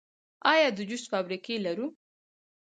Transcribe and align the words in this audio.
آیا 0.51 0.67
د 0.77 0.79
جوس 0.89 1.03
فابریکې 1.11 1.55
لرو؟ 1.65 1.87